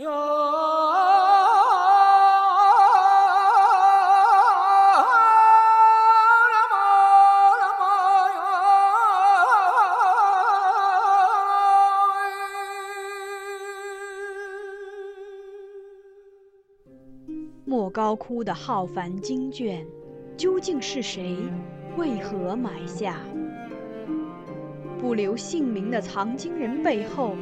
[0.00, 0.06] 莫
[17.90, 19.84] 高窟的浩繁经卷，
[20.36, 21.36] 究竟是谁？
[21.96, 23.16] 为何埋下？
[25.00, 27.34] 不留姓名的藏经人背后，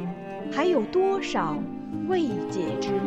[0.51, 1.55] 还有多少
[2.09, 2.99] 未解之谜？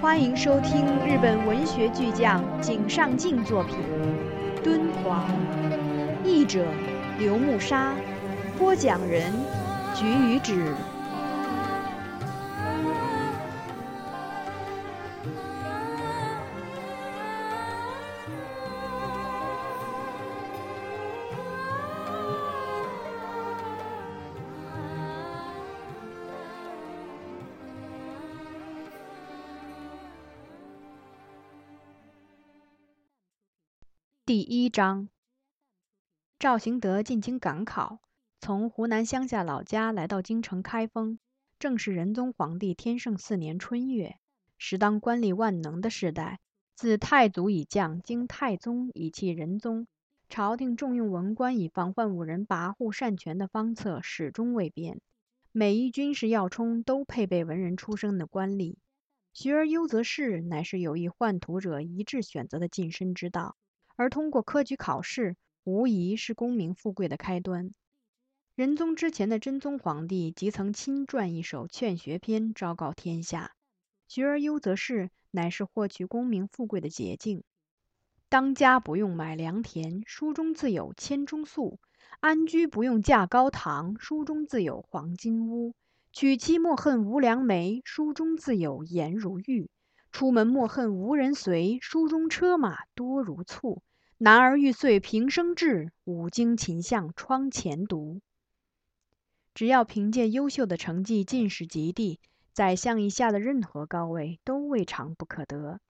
[0.00, 3.76] 欢迎收听日本文学巨匠井上靖作品
[4.62, 5.24] 《敦煌》，
[6.24, 6.64] 译者
[7.18, 7.92] 刘木沙，
[8.56, 9.32] 播讲人
[9.94, 10.54] 菊与子。
[34.36, 35.08] 第一章，
[36.38, 38.00] 赵行德进京赶考，
[38.38, 41.18] 从湖南乡下老家来到京城开封，
[41.58, 44.18] 正是仁宗皇帝天圣四年春月，
[44.58, 46.38] 时当官吏万能的时代。
[46.74, 49.86] 自太祖以降，经太宗以弃仁宗，
[50.28, 55.00] 朝廷重用文官以防患五人跋扈擅权的方策始终未变。
[55.50, 58.76] 每一军事要冲都配备文人出身的官吏，
[59.32, 63.56] 学而优则仕，乃是有意宦途者一致选择的晋升之道。
[63.96, 67.72] 而通过科举考试，无疑是功名富贵的开端。
[68.54, 73.54] 仁宗之前的真宗皇帝即曾亲撰一首《劝学篇》，昭告天下
[74.08, 77.42] ：“学而优则仕，乃是获取功名富贵的捷径。
[78.28, 81.78] 当家不用买良田，书中自有千钟粟；
[82.20, 85.74] 安居不用架高堂，书中自有黄金屋；
[86.12, 89.70] 娶妻莫恨无良媒，书中自有颜如玉。”
[90.16, 93.82] 出门莫恨无人随，书中车马多如簇。
[94.16, 98.22] 男儿欲遂平生志，五经勤向窗前读。
[99.52, 102.18] 只要凭借优秀的成绩进士及第，
[102.54, 105.80] 宰相以下的任何高位都未尝不可得。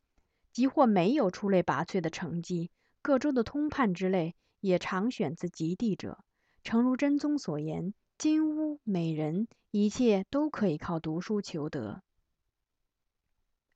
[0.53, 2.72] 即或没有出类拔萃的成绩，
[3.03, 6.19] 各州的通判之类也常选自及第者。
[6.65, 12.03] 诚如真宗所言，金屋美人，一切都可以靠读书求得。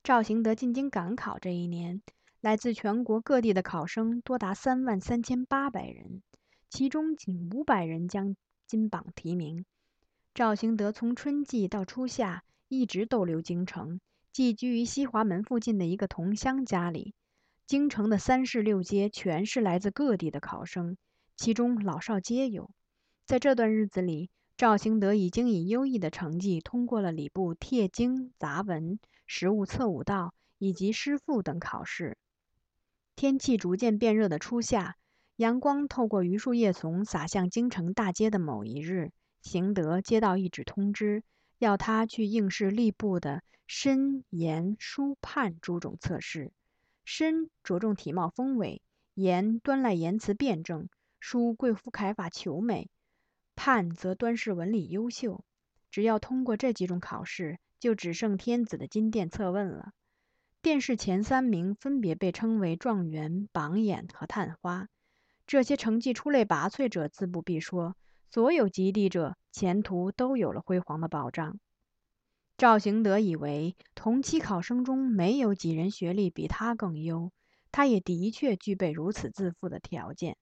[0.03, 2.01] 赵行德进京赶考这一年，
[2.39, 6.23] 来自全国各地的考生多达三万三千八百人，
[6.71, 8.35] 其中仅五百人将
[8.65, 9.63] 金榜题名。
[10.33, 13.99] 赵行德从春季到初夏一直逗留京城，
[14.33, 17.13] 寄居于西华门附近的一个同乡家里。
[17.67, 20.97] 京城的三市六街全是来自各地的考生，
[21.37, 22.71] 其中老少皆有。
[23.27, 28.97] 在这段日子里，赵行德已经以优异的成绩通过了礼部帖经杂文。
[29.33, 32.17] 实物测五道以及诗赋等考试。
[33.15, 34.97] 天气逐渐变热的初夏，
[35.37, 41.23] 阳光透过榆树叶丛洒向京城大街的某一日，行德接到一纸通知，
[41.59, 46.51] 要他去应试吏部的申、言、书、判诸种测试。
[47.05, 48.81] 申着重体貌丰伟，
[49.13, 50.89] 言端赖言辞辩证，
[51.21, 52.89] 书贵妇楷法求美，
[53.55, 55.41] 判则端视文理优秀。
[55.89, 57.59] 只要通过这几种考试。
[57.81, 59.91] 就只剩天子的金殿测问了。
[60.61, 64.87] 殿试前三名分别被称为状元、榜眼和探花。
[65.47, 67.95] 这些成绩出类拔萃者自不必说，
[68.29, 71.59] 所有及第者前途都有了辉煌的保障。
[72.57, 77.31] 赵行德以为同期考生中没有几人学历比他更优，
[77.71, 80.37] 他也的确具备如此自负的条件。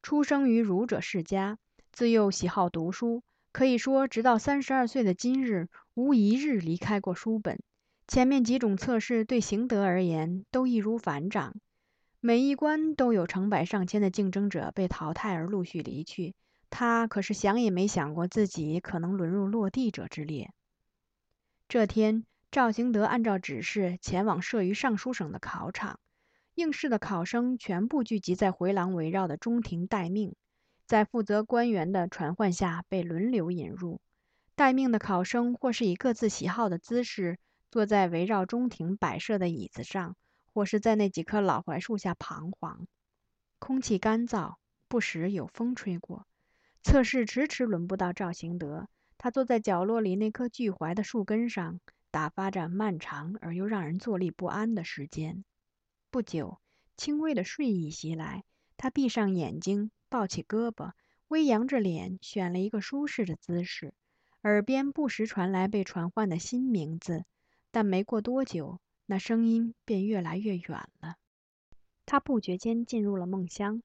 [0.00, 1.58] 出生于儒者世家，
[1.90, 3.24] 自幼喜好读书。
[3.56, 7.58] 可以说，直到三十二岁的今日，无一日离开过书本。
[8.06, 11.54] 前面几种测试对邢德而言都易如反掌，
[12.20, 16.34] 每一关都有成百上千的竞争者被淘汰而陆续离去。
[16.68, 20.50] 他可是想也没想过自己可能沦入落地者之列。
[21.66, 25.98] 这天，赵行德按照指示前往设于尚书省的考场，
[26.56, 30.34] 应试的考生全部聚集在回廊围绕的中庭待命。
[30.86, 34.00] 在负责官员的传唤下，被轮流引入。
[34.54, 37.38] 待命的考生或是以各自喜好的姿势
[37.70, 40.16] 坐在围绕中庭摆设的椅子上，
[40.54, 42.86] 或是在那几棵老槐树下彷徨。
[43.58, 44.54] 空气干燥，
[44.88, 46.26] 不时有风吹过。
[46.82, 48.88] 测试迟迟轮不到赵行德，
[49.18, 51.80] 他坐在角落里那棵巨槐的树根上，
[52.12, 55.44] 打发着漫长而又让人坐立不安的时间。
[56.10, 56.60] 不久，
[56.96, 58.44] 轻微的睡意袭来，
[58.76, 59.90] 他闭上眼睛。
[60.16, 60.92] 抱起胳膊，
[61.28, 63.92] 微扬着脸，选了一个舒适的姿势，
[64.40, 67.26] 耳边不时传来被传唤的新名字，
[67.70, 71.16] 但没过多久，那声音便越来越远了。
[72.06, 73.82] 他不觉间进入了梦乡，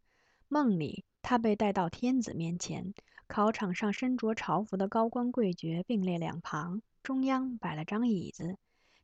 [0.48, 2.94] 梦里他被带到天子面前。
[3.28, 8.56] 考场上身着朝服的高官贵爵并列两旁，中央摆了张椅子。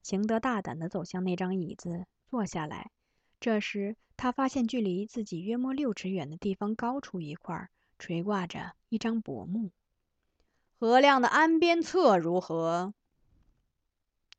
[0.02, 2.90] 邢德大胆地走向那张椅子，坐下来。
[3.40, 7.70] 这时，他发现距离自己约莫六尺远的地方高处一块
[8.00, 9.72] 垂挂着一张薄幕。
[10.80, 12.94] 何亮的安边策如何？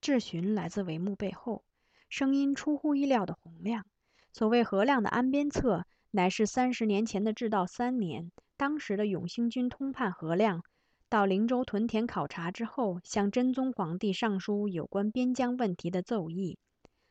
[0.00, 1.64] 质询来自帷幕背后，
[2.08, 3.86] 声音出乎意料的洪亮。
[4.32, 10.62] 所谓何亮的安边策，乃是三十年前的至道三年，当时的永兴军通判何亮
[11.08, 16.58] 到灵州屯田考察之后，向真宗皇帝上书有关边疆问题的奏议。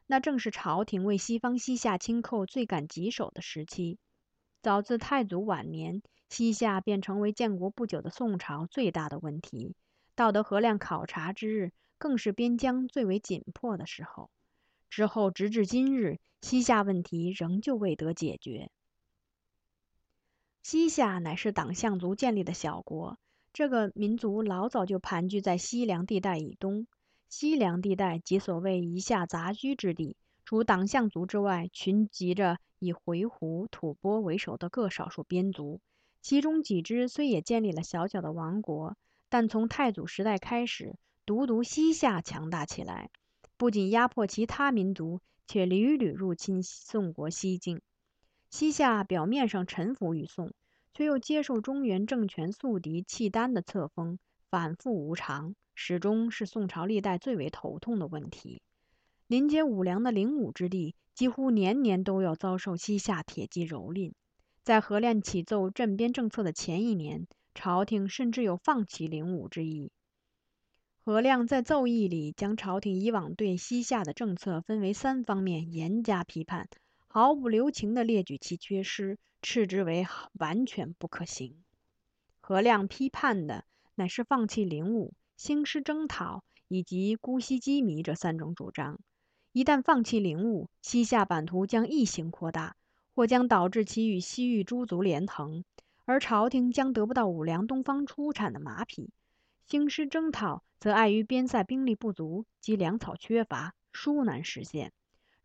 [0.07, 3.99] 那正是朝廷为西方西夏清寇最感棘手的时期。
[4.63, 6.01] 早自太祖晚年。
[6.29, 9.75] 西夏便成为建国不久的宋朝最大的问题。
[10.13, 14.29] 到得何亮考察之日，更是边疆最为紧迫的时候。
[14.89, 18.69] 之后直至今日，西夏问题仍旧未得解决。
[20.63, 23.17] 西夏乃是党项族建立的小国，
[23.53, 26.87] 这个民族老早就盘踞在西凉地带以东。
[27.29, 30.15] 西凉地带即所谓夷夏杂居之地，
[30.45, 35.81] 除党项族之外，群集着以回鹘、吐蕃为首的各少数边族。
[36.21, 38.97] 其中几支虽也建立了小小的王国，
[39.29, 40.95] 但从太祖时代开始，
[41.25, 43.09] 独独西夏强大起来，
[43.57, 47.81] 不仅压迫其他民族，且屡屡入侵宋国西境。
[48.49, 50.53] 西夏表面上臣服于宋，
[50.93, 54.19] 却又接受中原政权宿敌契丹的册封，
[54.49, 58.63] 反复无常，始终是宋朝历代最为头痛的问题。
[59.27, 64.13] 临接武梁的灵武之地，几乎年年都要遭受西夏铁骑蹂躏。
[64.63, 69.91] 在何亮起奏镇边政策的前一年，朝廷甚至有放弃灵武之意。
[71.05, 76.67] 何亮在奏议里将朝廷以往对西夏的政策分为三方面严加批判，
[77.07, 81.63] 毫不留情地列举其缺失，斥之为完全不可行。
[82.41, 83.63] 何亮批判的
[83.93, 88.99] 乃是放弃灵武、兴师征讨以及姑息羁縻这三种主张。
[89.53, 92.75] 一旦放弃灵武，西夏版图将异形扩大。
[93.17, 95.65] 或将导致其与西域诸族连横，
[96.05, 99.09] 而朝廷将得不到五粮东方出产的马匹；
[99.65, 104.93] 兴师征讨，则碍于边塞兵力不足及粮草缺乏，殊难实现。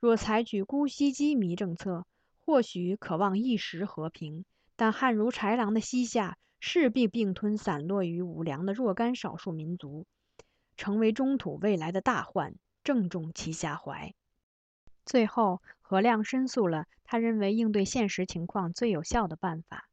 [0.00, 2.04] 若采取姑息羁縻政策，
[2.44, 4.44] 或许可望一时和平，
[4.76, 10.06] 但悍如豺狼的西夏势必并吞散落于五梁的若干少数民族，
[10.76, 12.54] 成为中土未来的大患，
[12.84, 14.14] 正中其下怀。
[15.04, 19.88] 最后，何亮申诉了他认为应对现实情况最有效的办法。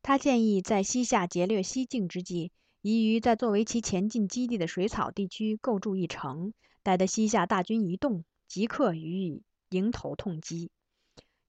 [0.00, 2.52] 他建议在西夏劫掠西境之际，
[2.82, 6.54] 宜于在作为其前进基地的水草地区构筑一城，
[6.84, 10.70] 待得西夏大军一动，即刻予以迎头痛击。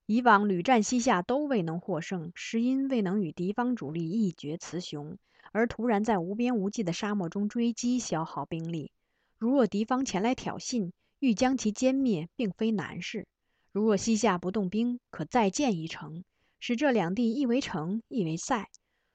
[0.05, 5.17] 以往屡战西夏都未能获胜，是因未能与敌方主力一决雌雄，
[5.53, 8.91] 而突然在无边无际的沙漠中追击，消耗兵力。
[9.37, 13.25] 如若敌方前来挑衅，欲将其歼灭，并非难事。
[13.71, 16.25] 如若西夏不动兵，可再建一城，
[16.59, 18.69] 使这两地一为城，一为塞。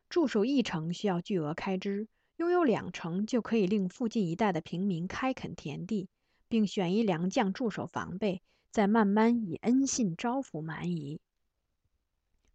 [0.08, 2.08] 驻守一城需要巨额开支，
[2.38, 6.09] 拥有两城就可以令附近一带的平民开垦田地，
[6.49, 11.20] 并选一良将驻守防备，再慢慢以恩信招抚蛮夷。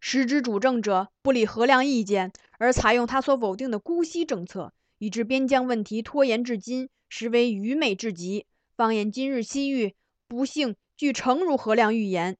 [0.00, 8.46] 时之主政者不理何亮意见，而采用他所否定的姑息政策，以致边疆问题拖延至今，实为愚昧至极。
[8.76, 9.94] 放眼今日西域，
[10.28, 12.36] 不幸俱诚如何亮预言。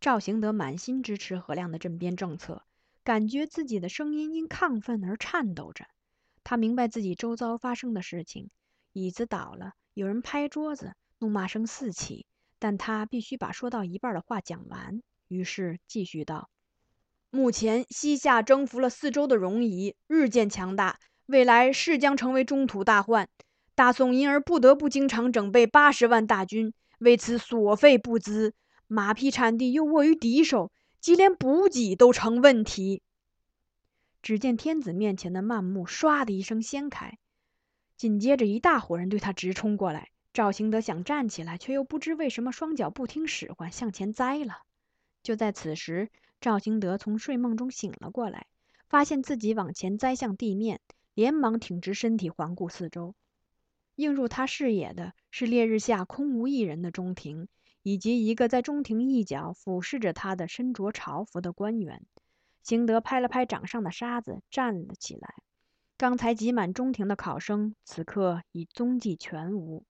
[0.00, 2.62] 赵行德满心支持何亮的镇边政策，
[3.02, 5.86] 感觉自己的声音因亢奋而颤抖着。
[6.42, 8.50] 他明白自己周遭发生的事情：
[8.92, 12.26] 椅子倒了，有人拍桌子，怒骂声四起。
[12.58, 16.48] 但他必须把说到一半的话讲完，于是继续道
[17.30, 23.28] ：“目前西夏征服了四周的戎夷，日渐强大，未来势将成为中土大患。”
[23.74, 28.54] 大宋因而不得不经常整备八十万大军，为此所费不资，
[28.86, 33.02] 马匹产地又握于敌手，即连补给都成问题。
[34.22, 37.18] 只见天子面前的幔幕唰的一声掀开，
[37.96, 40.08] 紧接着一大伙人对他直冲过来。
[40.34, 44.62] 赵兴德想站起来，却又不知为什么双脚不听使唤，向前栽了。
[45.22, 46.10] 就在此时，
[46.40, 48.48] 赵兴德从睡梦中醒了过来，
[48.88, 50.80] 发现自己往前栽向地面，
[51.14, 53.14] 连忙挺直身体，环顾四周。
[53.94, 57.46] 映入他视野的是烈日下空无一人的中庭，
[57.84, 62.04] 以及一个在中庭一角俯视着他的身着朝服的官员。
[62.64, 65.36] 邢德拍了拍掌上的沙子，站了起来。
[65.96, 69.84] 刚才挤满中庭的考生，此刻已踪迹全无。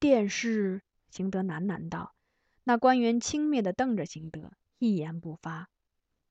[0.00, 0.80] 呃，电视，
[1.10, 2.14] 邢德喃喃道。
[2.64, 5.68] 那官员轻蔑地瞪着邢德，一言不发。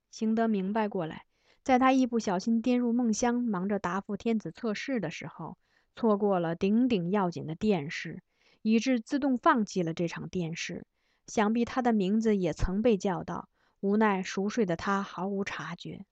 [0.09, 1.25] 邢德明白过来，
[1.61, 5.55] 在他一不小心跌入梦乡，忙着答复天子测试的时候，
[5.95, 8.23] 错过了顶顶要紧的殿试，
[8.63, 10.87] 以致自动放弃了这场殿试。
[11.27, 13.49] 想必他的名字也曾被叫到，
[13.81, 16.07] 无奈熟睡的他毫无察觉。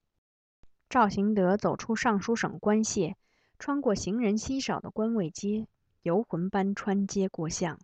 [0.89, 3.15] 赵行德走出尚书省官械，
[3.57, 5.67] 穿过行人稀少的官位街，
[6.01, 7.79] 游魂般穿街过巷，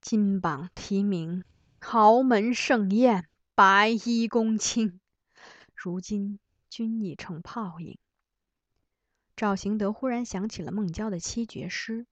[0.00, 1.44] 金榜题名。
[1.80, 5.00] 豪门盛宴，白衣公卿，
[5.74, 6.38] 如今
[6.70, 7.98] 均已成泡影。
[9.36, 12.06] 赵行德忽然想起了孟郊的七绝诗：“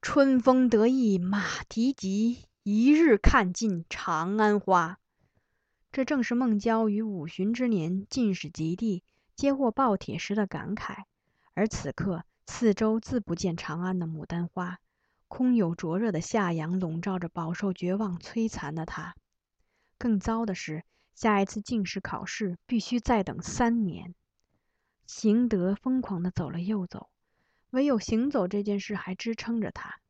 [0.00, 4.98] 春风得意马蹄疾，一日看尽长安花。”
[5.92, 11.04] 这正是孟郊于五旬之年进士及第，接获报帖时的感慨。
[11.52, 14.80] 而此刻，四周自不见长安的牡丹花。
[15.28, 19.14] 空有灼热的夏阳笼罩着饱受绝望摧残的他。
[19.98, 20.82] 更糟的是，
[21.14, 24.14] 下一次进士考试必须再等三年。
[25.06, 27.10] 行德疯狂地走了又走，
[27.70, 30.00] 唯有行走这件事还支撑着他。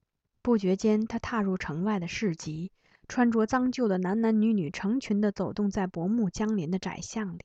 [0.41, 2.71] 不觉间，他踏入城外的市集，
[3.09, 7.45] 穿着脏旧的男男女女成群地走动在薄暮相连的窄巷里。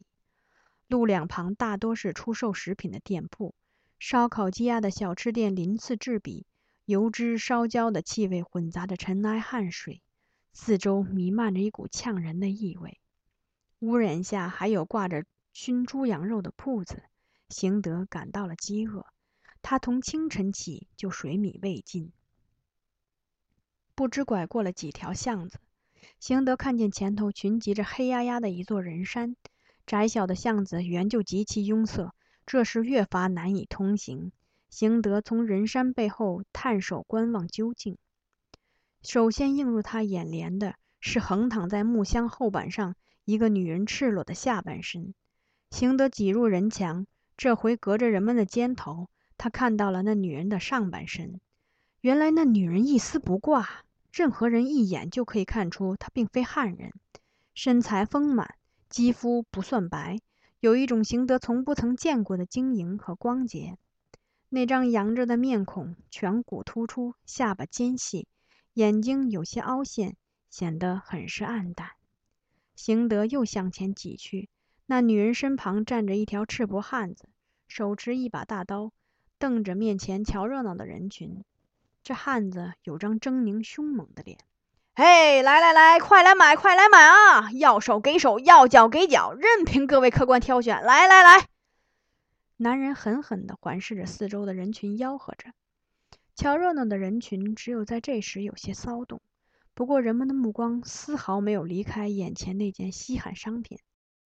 [0.88, 3.56] 路两旁大多是出售食品的店铺，
[4.06, 6.46] 烧烤、鸡鸭的小吃店鳞次栉比。
[6.84, 10.02] 油脂烧焦的气味混杂着尘埃汗水，
[10.52, 13.00] 四周弥漫着一股呛人的异味。
[13.80, 17.02] 屋檐下还有挂着熏猪羊肉的铺子。
[17.48, 19.06] 邢德感到了饥饿，
[19.62, 22.12] 他从清晨起就水米未进。
[23.96, 25.60] 不知拐过了几条巷子，
[26.20, 29.38] 邢德看见前头群集着黑压压的一座人山。
[29.88, 32.14] 窄小的巷子原就极其拥塞，
[32.46, 34.32] 这时越发难以通行。
[34.70, 37.98] 邢德从人山背后探手观望究竟。
[39.02, 42.96] 首先映入他眼帘的是横躺在木箱后板上
[43.26, 45.14] 一个女人赤裸的下半身。
[45.70, 47.06] 邢德挤入人墙，
[47.38, 51.40] 这回隔着人们的肩头，他看到了那女人的上半身。
[52.02, 56.94] 原来那女人一丝不挂，任何人一眼就可以看出她并非汉人。
[57.54, 58.56] 身材丰满，
[58.90, 60.20] 肌肤不算白，
[60.64, 63.78] 有一种邢德从不曾见过的晶莹和光洁。
[64.48, 68.30] 那张扬着的面孔，颧骨突出，下巴尖细，
[68.72, 70.16] 眼睛有些凹陷，
[70.50, 71.90] 显得很是暗淡。
[72.78, 74.48] 邢德又向前挤去，
[74.86, 77.28] 那女人身旁站着一条赤膊汉子，
[77.68, 78.94] 手持一把大刀，
[79.38, 81.44] 瞪着面前瞧热闹的人群。
[82.04, 84.38] 这汉子有张狰狞凶猛的脸。
[84.96, 87.50] 嘿，来来来，快来买，快来买啊！
[87.54, 90.84] 要手给手，要脚给脚，任凭各位客官挑选。
[90.84, 91.48] 来来来。
[92.58, 95.50] 男人狠狠地环视着四周的人群，吆喝着。
[96.36, 99.20] 瞧热闹的人群只有在这时有些骚动，
[99.74, 103.80] 不过人们的目光丝毫没有离开眼前那件稀罕商品。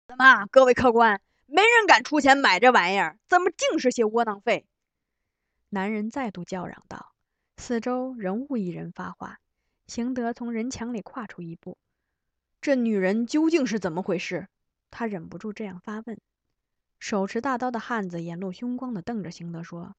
[0.07, 3.17] 怎么，各位客官，没人敢出钱买这玩意儿？
[3.27, 4.67] 怎么净是些窝囊废？
[5.69, 7.13] 男人再度叫嚷道。
[7.57, 9.39] 四周仍无一人发话。
[9.91, 11.77] 邢德从人墙里跨出一步。
[12.61, 14.47] 这女人究竟是怎么回事？
[14.89, 16.17] 他忍不住这样发问。
[16.97, 19.93] 手持大刀的汉子眼露凶光地瞪着邢德说：“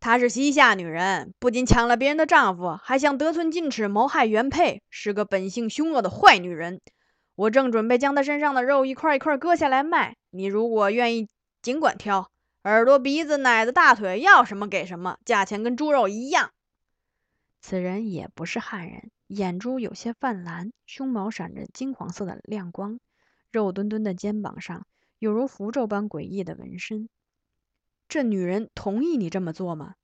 [0.00, 6.80] 她是西夏女人，不仅抢了别人的丈夫，还想得寸进尺谋害原配，是个本性凶恶的坏女人。
[7.34, 11.28] 我正准备将她身上的肉一块一块割下来卖，你如果愿意，
[11.60, 12.30] 尽管挑，
[12.64, 16.50] 耳朵、鼻子、奶子、大腿，要什么给什么，价钱跟猪肉一样。”
[17.62, 22.98] 此人也不是汉人，眼珠有些泛蓝，胸毛闪着金黄色的亮光，
[23.52, 24.84] 肉墩墩的肩膀上。
[25.20, 27.08] 有如符咒般诡异的纹身。
[28.08, 29.94] 这女人同意你这么做吗？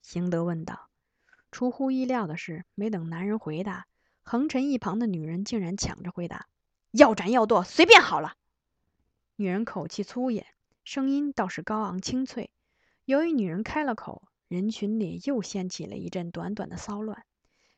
[0.00, 0.88] 邢德问道。
[1.50, 3.86] 出乎意料的是，没等男人回答，
[4.22, 6.46] 横陈一旁的女人竟然抢着回答
[6.90, 8.32] ：“要斩要剁，随便好了。”
[9.36, 10.46] 女人口气粗野，
[10.82, 12.50] 声音倒是高昂清脆。
[13.04, 17.24] 由于女人开了口，人群里又掀起了一阵短短的骚乱。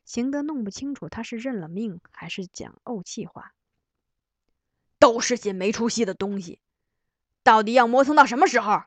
[0.03, 3.53] 邢德弄不清楚他是认了命，还是讲怄气话。
[4.99, 6.59] 都是些没出息的东西。
[7.43, 8.83] 到底要磨蹭到什么时候？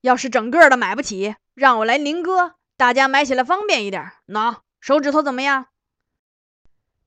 [0.00, 4.10] 要是整个的买不起，让我来零割，大家买起来方便一点。
[4.26, 5.68] 喏，手指头怎么样？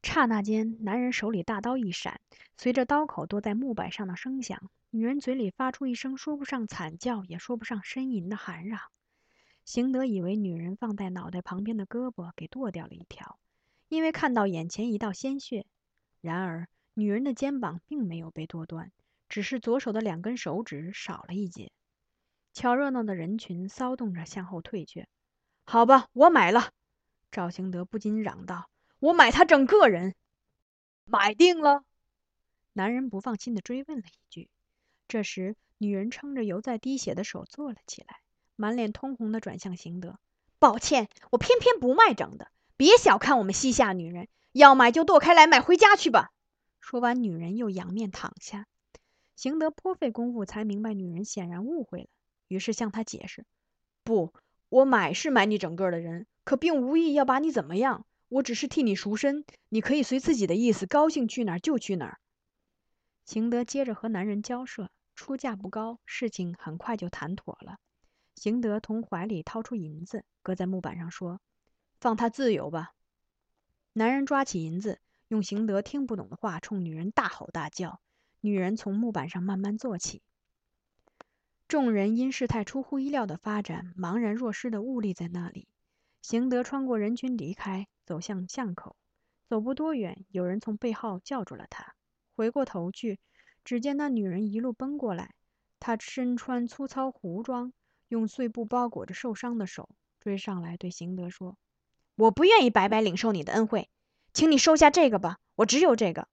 [0.02, 2.22] 刹那间，男人手里大刀一闪，
[2.56, 8.80] 随着刀口剁在木板上的声响，女人嘴里发出一声说不上惨叫，也说不上呻吟的喊嚷。
[9.72, 13.40] 邢德以为女人放在脑袋旁边的胳膊给剁掉了一条，
[13.88, 15.66] 因为看到眼前一道鲜血。
[16.20, 18.92] 然而，女人的肩膀并没有被剁断。
[19.30, 21.72] 只是左手的两根手指少了一截，
[22.52, 25.08] 瞧热闹的人群骚动着向后退却。
[25.64, 26.74] 好吧，我买了。
[27.32, 30.16] 赵兴德不禁嚷道：“我买他整个人！”
[31.08, 31.86] 买定了。
[32.74, 34.50] 男人不放心地追问了一句。
[35.08, 38.20] 这时，女人撑着犹在滴血的手坐了起来，
[38.62, 40.20] 满脸通红地转向邢德
[40.60, 42.52] ：“抱歉，我偏偏不卖整的。
[42.78, 46.30] 别小看我们西夏女人，要买就剁开来买回家去吧。”
[46.80, 48.68] 说完，女人又仰面躺下。
[49.36, 52.08] 邢德颇费功夫才明白，女人显然误会了，
[52.50, 53.48] 于是向他解释
[54.06, 54.32] ：“不，
[54.70, 58.06] 我买是买你整个的人，可并无意要把你怎么样。
[58.30, 62.20] 我只是替你赎身，你可以随自己的意思，高兴去哪儿就去哪儿。”
[63.26, 67.78] 邢德接着和男人交涉，出价不高，事情很快就谈妥了。
[68.42, 71.40] 邢德从怀里掏出银子，搁在木板上说
[72.02, 72.96] ：“放他自由吧。”
[73.94, 75.00] 男人抓起银子。
[75.28, 78.02] 用邢德听不懂的话冲女人大吼大叫，
[78.40, 80.24] 女人从木板上慢慢坐起。
[81.68, 85.68] 众人因事态出乎意料的发展，茫然若失的兀立在那里。
[86.24, 88.96] 邢德穿过人群离开，走向巷口。
[89.46, 91.94] 走不多远，有人从背后叫住了他。
[92.36, 93.20] 回过头去，
[93.64, 95.36] 只见那女人一路奔过来。
[95.80, 97.72] 她身穿粗糙胡装，
[98.12, 99.88] 用碎布包裹着受伤的手，
[100.20, 101.56] 追上来对邢德说
[102.16, 103.90] ：“我不愿意白白领受你的恩惠。”
[104.34, 106.28] 请你收下这个吧，我只有这个。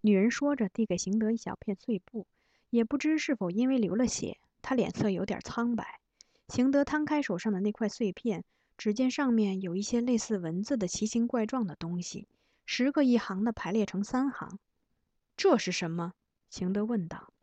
[0.00, 2.26] 女人说着，递给邢德一小片碎布，
[2.70, 6.00] 也不知是否因为流了血，她脸色有点苍白。
[6.48, 8.42] 邢德摊开手上的那块碎片，
[8.78, 12.26] 只见上面有一些类似文字的奇形怪状的东西，
[12.64, 14.58] 十个一行的排列成三行。
[15.36, 16.14] 这是什么？
[16.48, 17.34] 邢德问道。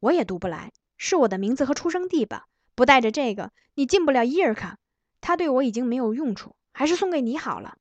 [0.00, 2.48] 我也读不来，是我的名字和出生地吧？
[2.78, 4.78] 不带着这个，你进不了伊尔卡。
[5.20, 7.76] 他对我已经没有用处，还是送给你好了。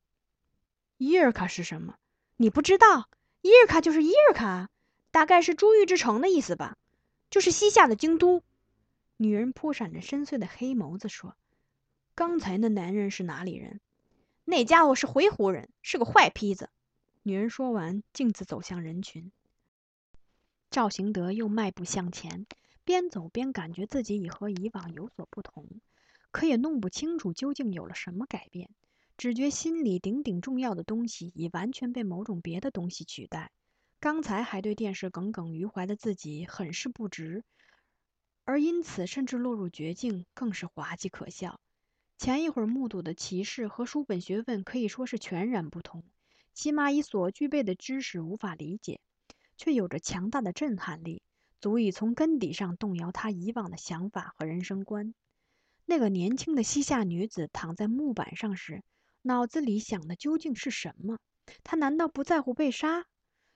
[0.98, 1.98] 伊尔卡是什么？
[2.38, 3.08] 你不知道？
[3.42, 4.72] 伊尔卡就是伊尔卡，
[5.12, 6.78] 大概是珠玉之城的意思吧，
[7.30, 8.42] 就是西夏的京都。
[9.18, 11.36] 女人扑闪着深邃的黑眸子说
[12.16, 13.80] ：“刚才那男人是哪里人？
[14.46, 16.72] 那家伙是回鹘人，是个坏坯子。”
[17.22, 19.32] 女人说完，径自走向人群。
[20.72, 22.48] 赵行德又迈步向前，
[22.88, 25.68] 边走边感觉自己已和以往有所不同，
[26.32, 28.70] 可也弄不清楚究竟有了什么改变。
[29.18, 33.52] 只觉心里顶顶重要的东西已完全被某种别的东西取代。
[34.00, 37.44] 刚才还对电视耿耿于怀的自己很是不值，
[38.46, 41.60] 而因此甚至落入绝境，更是滑稽可笑。
[42.18, 46.06] 前一会儿目睹的歧视和书本学问可以说是全然不同，
[46.54, 49.02] 起码以所具备的知识无法理解，
[49.58, 51.22] 却有着强大的震撼力，
[51.60, 55.14] 足以从根底上动摇他以往的想法和人生观。
[55.86, 58.84] 那个年轻的西夏女子躺在木板上时。
[59.24, 61.20] 脑子里想的究竟是什么？
[61.64, 63.06] 他难道不在乎被杀？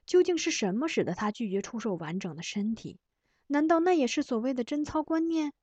[0.06, 3.00] 究竟是什么使得他拒绝出售完整的身体？
[3.48, 5.54] 难道那也是所谓的贞操观念？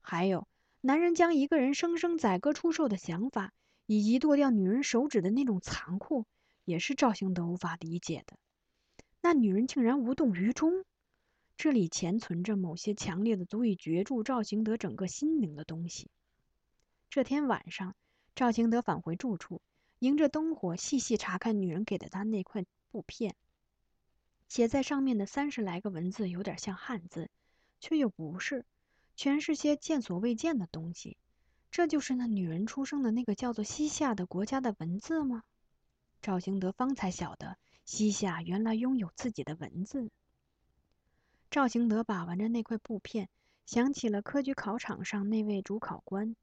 [0.00, 0.48] 还有，
[0.80, 3.52] 男人将一个人生生宰割出售的想法，
[3.84, 6.24] 以及剁掉女人手指的那种残酷，
[6.64, 8.38] 也是赵兴德无法理解的。
[9.20, 10.84] 那女人竟然无动于衷，
[11.62, 16.08] 这里潜存着某些强烈的、足以攫住赵兴德整个心灵的东西。
[17.10, 17.94] 这天晚上。
[18.34, 19.60] 赵兴德返回住处，
[19.98, 23.36] 迎着灯火细细查看女人给的他那块布片，
[24.48, 27.28] 写在上面的三十来个文字有点像汉字，
[27.78, 28.64] 却又不是，
[29.14, 31.18] 全是些见所未见的东西。
[31.70, 35.42] 这就是那女人出生的那个叫做西夏的国家的文字吗？
[36.22, 40.10] 赵兴德方才晓得，西夏原来拥有自己的文字。
[41.50, 43.28] 赵行德把玩着那块布片，
[43.66, 46.36] 想起了科举考场上那位主考官。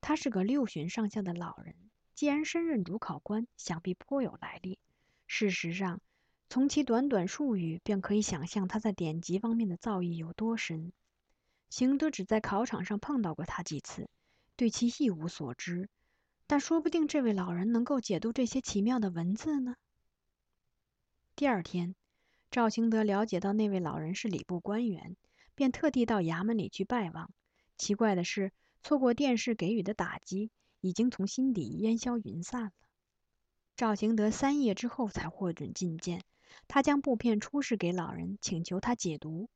[0.00, 1.74] 他是个六旬上下的老人，
[2.14, 4.78] 既然身任主考官，想必颇有来历。
[5.26, 6.00] 事实上，
[6.48, 10.92] 从其短短数语，便可以想象他在典籍方面的造诣有多深。
[11.68, 14.08] 行德只在考场上碰到过他几次，
[14.54, 15.88] 对其一无所知。
[16.46, 19.74] 但说不定这位老人能够解读这些奇妙的文字呢。
[21.34, 21.96] 第二天，
[22.56, 25.14] 赵兴德了解到那位老人是礼部官员，
[25.54, 27.30] 便特地到衙门里去拜望。
[27.76, 28.50] 奇怪的是。
[28.82, 32.70] 错过电视给予的打击，已经从心底烟消云散了。
[33.76, 36.22] 赵行德三夜之后才获准觐见，
[36.66, 39.50] 他将布片出示给老人，请求他解读。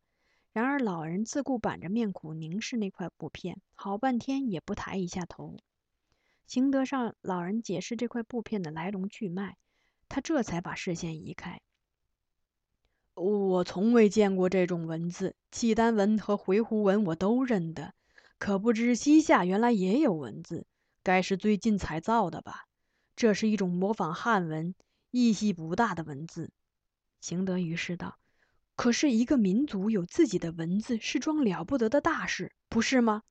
[0.53, 5.57] 然而老人自顾板着面孔凝视那块布片，好半天也不抬一下头。
[6.47, 9.57] 行德上老人解释这块布片的来龙去脉，
[10.11, 11.63] 他这才把视线移开。
[13.21, 17.93] 我从未见过这种文字，契丹文和回鹘文我都认得。
[18.39, 20.67] 可不知西夏原来也有文字，
[21.03, 22.65] 该是最近才造的吧？
[23.15, 24.75] 这是一种模仿汉文、
[25.11, 26.51] 意义不大的文字。
[27.21, 28.17] 邢德于是道
[28.75, 33.23] ：“可是一个民族有自己的文字是桩了不得的大事。”不是吗？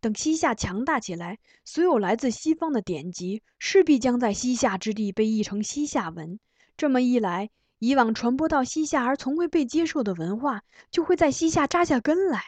[0.00, 6.40] 等西夏强大起来，所有来自西方的典籍势必将在西夏之地被译成西夏文。
[6.78, 12.42] 这么一来，以往传播到西夏而从未被接受的文化，就会在西夏扎下根来。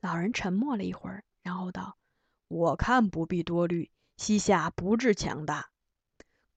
[0.00, 1.96] 老人沉默了一会儿，然后道
[2.48, 5.70] ：“我看不必多虑，西夏不至强大。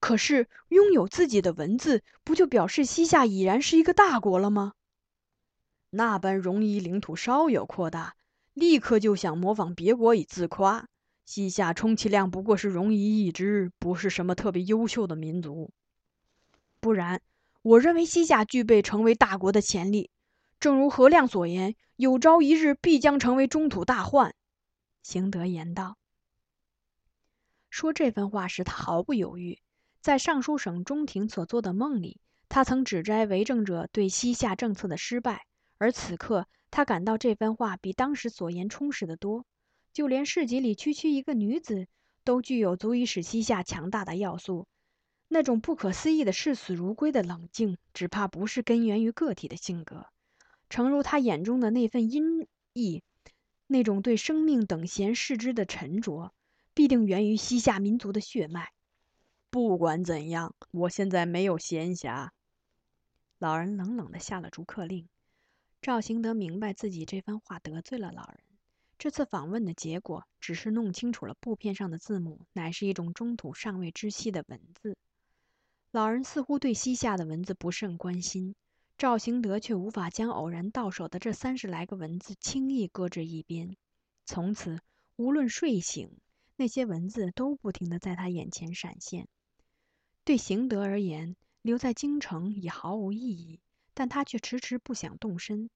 [0.00, 4.74] 可是拥有自己的文字，不就表示西夏已然是一个大国了吗？
[5.90, 8.16] 那般容夷领土稍有扩大。”
[8.54, 10.86] 立刻就想模仿别国以自夸。
[11.24, 15.72] 西夏充其量不过是戎夷一支，不是什么特别优秀的民族。
[16.78, 17.20] 不然，
[17.64, 20.10] 我认为西夏具备成为大国的潜力。
[20.60, 24.34] 正如何亮所言，有朝一日必将成为中土大患。
[25.02, 25.96] 邢德言道。
[27.70, 29.62] 说这番话时，他毫不犹豫。
[30.02, 35.46] 在尚书省中庭所做的梦里，他曾指摘为政者对西夏政策的失败，
[35.78, 36.46] 而此刻。
[36.70, 39.46] 他感到这番话比当时所言充实得多，
[39.94, 41.88] 就连市集里区区一个女子，
[42.24, 44.66] 都具有足以使西夏强大的要素。
[45.28, 50.06] 那种不可思议的视死如归的冷静，只怕不是根源于个体的性格。
[50.70, 53.02] 诚如他眼中的那份阴翳，
[53.66, 56.32] 那种对生命等闲视之的沉着，
[56.72, 58.72] 必定源于西夏民族的血脉。
[59.50, 62.30] 不管怎样，我现在没有闲暇。
[63.38, 65.08] 老人冷冷地下了逐客令。
[65.80, 68.40] 赵行德明白自己这番话得罪了老人。
[68.98, 74.96] 这次访问的结果，只是弄清楚了布片上的字母乃是一种中土尚未知悉的文字。
[75.94, 78.56] 老人似乎对西夏的文字不甚关心，
[78.98, 83.76] 赵行德却无法将偶然到手的这三十来个文字轻易搁置一边。
[84.26, 84.80] 从此，
[85.14, 86.10] 无论睡醒，
[86.56, 89.28] 那些文字都不停地在他眼前闪现。
[90.24, 93.60] 对行德而言，留在京城已毫无意义。
[93.94, 95.70] 但他却迟迟不想动身，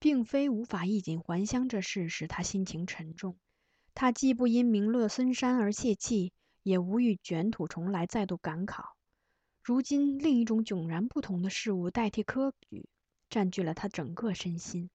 [0.00, 3.36] 并非无法衣锦还乡这事使他心情沉重。
[3.94, 6.32] 他既不因名落孙山而泄气，
[6.64, 8.93] 也无欲卷土重来再度赶考。
[9.66, 12.86] 如今，另一种迥然不同的事物代替科举，
[13.30, 14.90] 占据了他整个身心。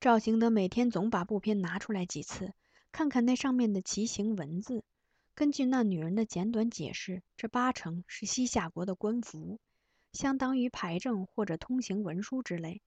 [0.00, 2.52] 赵行德每天总把布片拿出来几次，
[2.92, 4.84] 看看那上面的奇形文字。
[5.34, 9.58] 根据那女人的简短解释，这八成是西夏国的官服。
[10.12, 12.82] 相当于牌证或者通行文书之类。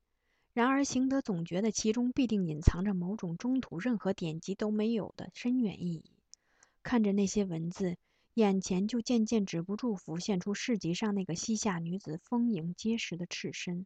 [0.53, 6.03] 然而，行德总觉得其中必定隐藏着某种中土任何典籍都没有的深远意义。
[6.83, 7.97] 看着那些文字，
[8.35, 13.85] 眼前就渐渐止不住浮现出市集上那个西夏女子丰盈结实的赤身。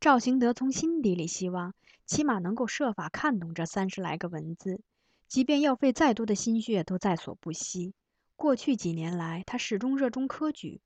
[0.00, 1.74] 赵行德从心底里希望，
[2.04, 4.80] 起码能够设法看懂这三十来个文字，
[5.26, 7.94] 即便要费再多的心血，都在所不惜。
[8.36, 10.80] 过去几年来，他始终热衷科举。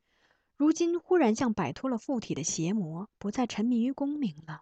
[0.57, 4.61] 如今忽然像摆脱了附体的邪魔，不再沉迷于功名了。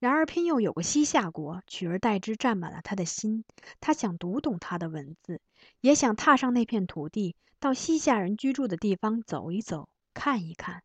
[0.00, 3.44] 然而偏又有个西夏国取而代之，占满了他的心。
[3.80, 5.40] 他想读懂他的文字，
[5.80, 10.82] 也想踏上那片土地，到西夏人居住的地方走一走，看一看。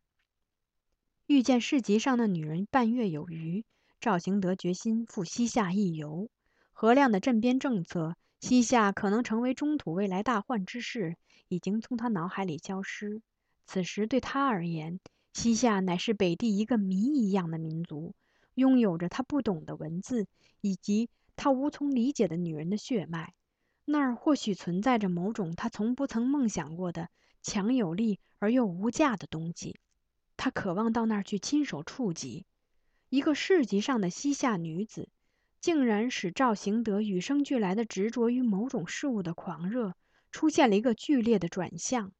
[1.26, 3.64] 遇见市集上的女人半月有余，
[4.00, 6.28] 赵行德决心赴西夏一游。
[6.72, 11.16] 何亮的镇边政策，西夏可能成为中土未来大患之事，
[11.48, 13.22] 已经从他脑海里消失。
[13.66, 15.00] 此时对他而言，
[15.32, 18.14] 西夏乃是北地一个谜一样的民族，
[18.54, 20.26] 拥有着他不懂的文字，
[20.60, 23.32] 以及他无从理解的女人的血脉。
[23.86, 27.08] 那儿或许存在着某种他从不曾梦想过的
[27.42, 29.78] 强有力而又无价的东西。
[30.36, 32.46] 他渴望到那儿去亲手触及。
[33.10, 35.08] 一个市集上的西夏女子，
[35.60, 39.94] 竟然使赵行德与生俱来的执着于某种事物的狂热，
[40.32, 42.12] 出现了一个剧烈的转向。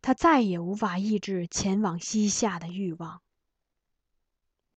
[0.00, 3.20] 他再也无法抑制前往西夏的欲望。